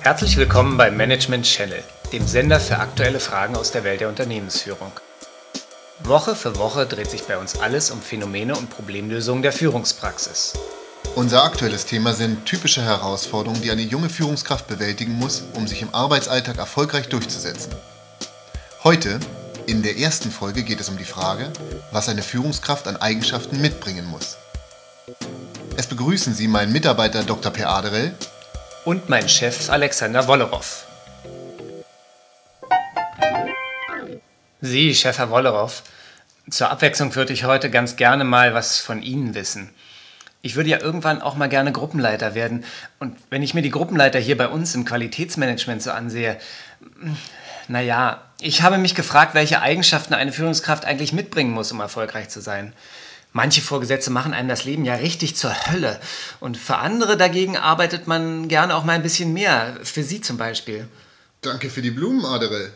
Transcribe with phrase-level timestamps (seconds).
[0.00, 4.92] Herzlich willkommen beim Management Channel, dem Sender für aktuelle Fragen aus der Welt der Unternehmensführung.
[6.00, 10.54] Woche für Woche dreht sich bei uns alles um Phänomene und Problemlösungen der Führungspraxis.
[11.14, 15.94] Unser aktuelles Thema sind typische Herausforderungen, die eine junge Führungskraft bewältigen muss, um sich im
[15.94, 17.72] Arbeitsalltag erfolgreich durchzusetzen.
[18.82, 19.20] Heute,
[19.66, 21.52] in der ersten Folge, geht es um die Frage,
[21.90, 24.36] was eine Führungskraft an Eigenschaften mitbringen muss.
[25.76, 27.52] Es begrüßen Sie meinen Mitarbeiter Dr.
[27.52, 28.14] Per Aderell
[28.84, 30.86] Und mein Chef Alexander Wollerow.
[34.60, 35.82] Sie, Chef Herr Wollerow,
[36.50, 39.74] zur Abwechslung würde ich heute ganz gerne mal was von Ihnen wissen.
[40.42, 42.64] Ich würde ja irgendwann auch mal gerne Gruppenleiter werden.
[42.98, 46.38] Und wenn ich mir die Gruppenleiter hier bei uns im Qualitätsmanagement so ansehe,
[47.68, 52.40] naja, ich habe mich gefragt, welche Eigenschaften eine Führungskraft eigentlich mitbringen muss, um erfolgreich zu
[52.40, 52.72] sein.
[53.32, 56.00] Manche Vorgesetzte machen einem das Leben ja richtig zur Hölle.
[56.40, 59.78] Und für andere dagegen arbeitet man gerne auch mal ein bisschen mehr.
[59.84, 60.88] Für Sie zum Beispiel.
[61.40, 62.72] Danke für die Blumen, Aderell.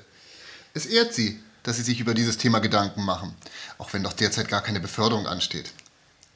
[0.73, 3.35] Es ehrt Sie, dass Sie sich über dieses Thema Gedanken machen,
[3.77, 5.73] auch wenn doch derzeit gar keine Beförderung ansteht.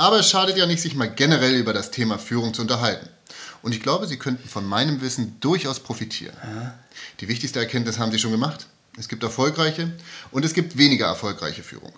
[0.01, 3.07] Aber es schadet ja nicht, sich mal generell über das Thema Führung zu unterhalten.
[3.61, 6.35] Und ich glaube, Sie könnten von meinem Wissen durchaus profitieren.
[7.21, 8.67] Die wichtigste Erkenntnis haben Sie schon gemacht.
[8.99, 9.93] Es gibt erfolgreiche
[10.31, 11.93] und es gibt weniger erfolgreiche Führung.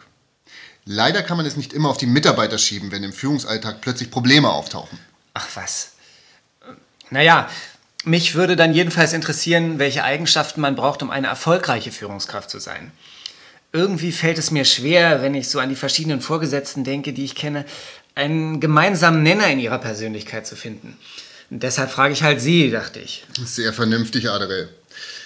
[0.85, 4.51] Leider kann man es nicht immer auf die Mitarbeiter schieben, wenn im Führungsalltag plötzlich Probleme
[4.51, 4.99] auftauchen.
[5.35, 5.93] Ach was.
[7.11, 7.49] Naja,
[8.03, 12.91] mich würde dann jedenfalls interessieren, welche Eigenschaften man braucht, um eine erfolgreiche Führungskraft zu sein.
[13.73, 17.35] Irgendwie fällt es mir schwer, wenn ich so an die verschiedenen Vorgesetzten denke, die ich
[17.35, 17.65] kenne,
[18.15, 20.99] einen gemeinsamen Nenner in ihrer Persönlichkeit zu finden.
[21.51, 23.25] Und deshalb frage ich halt Sie, dachte ich.
[23.45, 24.69] Sehr vernünftig, Aderell.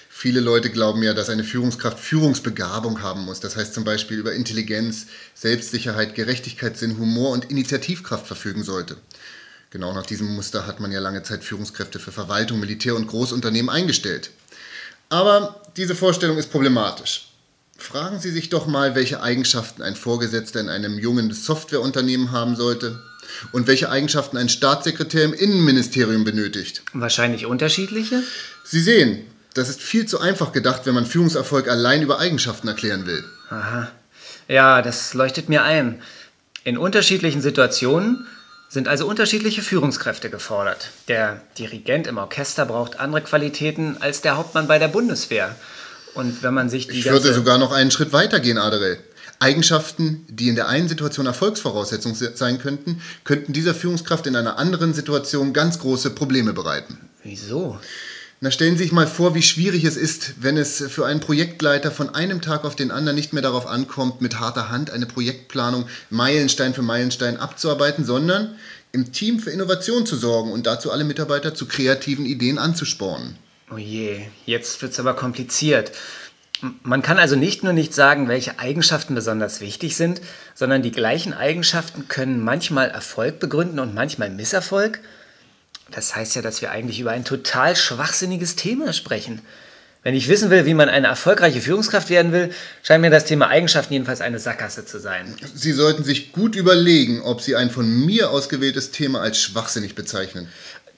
[0.08, 3.40] Viele Leute glauben ja, dass eine Führungskraft Führungsbegabung haben muss.
[3.40, 8.96] Das heißt zum Beispiel über Intelligenz, Selbstsicherheit, Gerechtigkeitssinn, Humor und Initiativkraft verfügen sollte.
[9.70, 13.68] Genau nach diesem Muster hat man ja lange Zeit Führungskräfte für Verwaltung, Militär und Großunternehmen
[13.68, 14.30] eingestellt.
[15.08, 17.28] Aber diese Vorstellung ist problematisch.
[17.78, 23.02] Fragen Sie sich doch mal, welche Eigenschaften ein Vorgesetzter in einem jungen Softwareunternehmen haben sollte
[23.52, 26.82] und welche Eigenschaften ein Staatssekretär im Innenministerium benötigt.
[26.92, 28.22] Wahrscheinlich unterschiedliche?
[28.64, 33.06] Sie sehen, das ist viel zu einfach gedacht, wenn man Führungserfolg allein über Eigenschaften erklären
[33.06, 33.24] will.
[33.50, 33.88] Aha.
[34.48, 36.02] Ja, das leuchtet mir ein.
[36.64, 38.26] In unterschiedlichen Situationen
[38.68, 40.90] sind also unterschiedliche Führungskräfte gefordert.
[41.08, 45.54] Der Dirigent im Orchester braucht andere Qualitäten als der Hauptmann bei der Bundeswehr.
[46.16, 48.98] Und wenn man sich die Ich würde sogar noch einen Schritt weiter gehen, Aderell.
[49.38, 54.58] Eigenschaften, die in der einen Situation Erfolgsvoraussetzung se- sein könnten, könnten dieser Führungskraft in einer
[54.58, 56.98] anderen Situation ganz große Probleme bereiten.
[57.22, 57.78] Wieso?
[58.40, 61.90] Na, stellen Sie sich mal vor, wie schwierig es ist, wenn es für einen Projektleiter
[61.90, 65.86] von einem Tag auf den anderen nicht mehr darauf ankommt, mit harter Hand eine Projektplanung
[66.10, 68.54] Meilenstein für Meilenstein abzuarbeiten, sondern
[68.92, 73.36] im Team für Innovation zu sorgen und dazu alle Mitarbeiter zu kreativen Ideen anzuspornen.
[73.70, 75.92] Oh je, jetzt wird's aber kompliziert.
[76.82, 80.20] Man kann also nicht nur nicht sagen, welche Eigenschaften besonders wichtig sind,
[80.54, 85.00] sondern die gleichen Eigenschaften können manchmal Erfolg begründen und manchmal Misserfolg.
[85.90, 89.42] Das heißt ja, dass wir eigentlich über ein total schwachsinniges Thema sprechen.
[90.02, 92.52] Wenn ich wissen will, wie man eine erfolgreiche Führungskraft werden will,
[92.84, 95.34] scheint mir das Thema Eigenschaften jedenfalls eine Sackgasse zu sein.
[95.52, 100.48] Sie sollten sich gut überlegen, ob Sie ein von mir ausgewähltes Thema als schwachsinnig bezeichnen.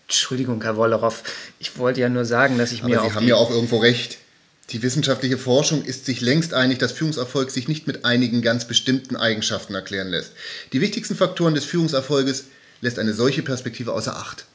[0.08, 1.22] Entschuldigung, Herr Wollerow,
[1.58, 4.16] ich wollte ja nur sagen, dass ich mir Aber Sie haben ja auch irgendwo recht.
[4.70, 9.16] Die wissenschaftliche Forschung ist sich längst einig, dass Führungserfolg sich nicht mit einigen ganz bestimmten
[9.16, 10.32] Eigenschaften erklären lässt.
[10.72, 12.46] Die wichtigsten Faktoren des Führungserfolges
[12.80, 14.46] lässt eine solche Perspektive außer Acht.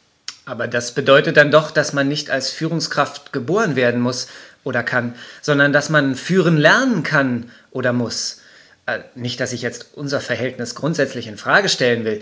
[0.45, 4.27] Aber das bedeutet dann doch, dass man nicht als Führungskraft geboren werden muss
[4.63, 8.39] oder kann, sondern dass man führen lernen kann oder muss.
[8.85, 12.19] Äh, Nicht, dass ich jetzt unser Verhältnis grundsätzlich in Frage stellen will,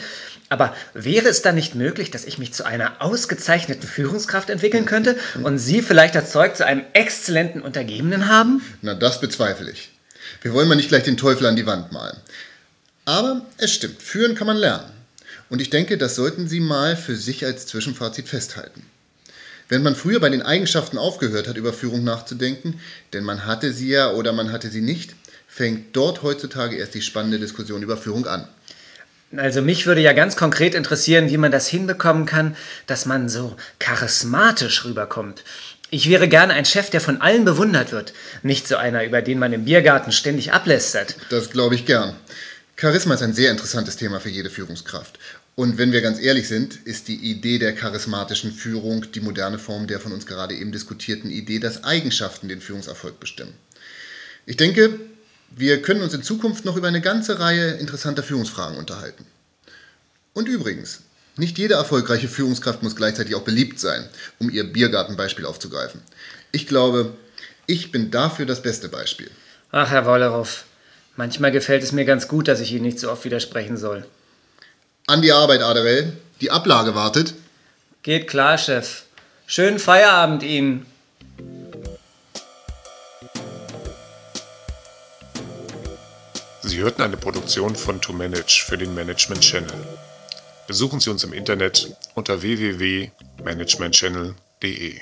[0.49, 5.17] aber wäre es dann nicht möglich, dass ich mich zu einer ausgezeichneten Führungskraft entwickeln könnte
[5.41, 8.61] und Sie vielleicht als Zeug zu einem exzellenten Untergebenen haben?
[8.83, 9.89] Na, das bezweifle ich.
[10.43, 12.17] Wir wollen mal nicht gleich den Teufel an die Wand malen.
[13.05, 14.91] Aber es stimmt, führen kann man lernen.
[15.49, 18.85] Und ich denke, das sollten Sie mal für sich als Zwischenfazit festhalten.
[19.67, 22.79] Wenn man früher bei den Eigenschaften aufgehört hat, über Führung nachzudenken,
[23.13, 25.15] denn man hatte sie ja oder man hatte sie nicht,
[25.53, 28.47] fängt dort heutzutage erst die spannende Diskussion über Führung an.
[29.35, 32.55] Also mich würde ja ganz konkret interessieren, wie man das hinbekommen kann,
[32.87, 35.43] dass man so charismatisch rüberkommt.
[35.89, 38.13] Ich wäre gerne ein Chef, der von allen bewundert wird,
[38.43, 41.17] nicht so einer, über den man im Biergarten ständig ablästert.
[41.29, 42.15] Das glaube ich gern.
[42.77, 45.19] Charisma ist ein sehr interessantes Thema für jede Führungskraft.
[45.55, 49.87] Und wenn wir ganz ehrlich sind, ist die Idee der charismatischen Führung die moderne Form
[49.87, 53.53] der von uns gerade eben diskutierten Idee, dass Eigenschaften den Führungserfolg bestimmen.
[54.45, 54.97] Ich denke,
[55.53, 59.25] Wir können uns in Zukunft noch über eine ganze Reihe interessanter Führungsfragen unterhalten.
[60.33, 61.01] Und übrigens,
[61.37, 64.07] nicht jede erfolgreiche Führungskraft muss gleichzeitig auch beliebt sein,
[64.39, 66.01] um ihr Biergartenbeispiel aufzugreifen.
[66.51, 67.13] Ich glaube,
[67.67, 69.29] ich bin dafür das beste Beispiel.
[69.71, 70.63] Ach, Herr Wollerow,
[71.15, 74.05] manchmal gefällt es mir ganz gut, dass ich Ihnen nicht so oft widersprechen soll.
[75.07, 76.13] An die Arbeit, Aderell.
[76.41, 77.33] Die Ablage wartet.
[78.03, 79.03] Geht klar, Chef.
[79.45, 80.85] Schönen Feierabend Ihnen.
[86.71, 89.73] Sie hörten eine Produktion von To Manage für den Management Channel.
[90.67, 95.01] Besuchen Sie uns im Internet unter www.managementchannel.de.